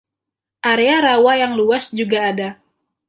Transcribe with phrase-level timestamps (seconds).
[0.71, 2.49] Area rawa yang luas juga ada.